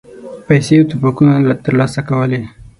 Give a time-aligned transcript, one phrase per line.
[0.47, 1.33] پیسې او توپکونه
[1.65, 2.41] ترلاسه کولې.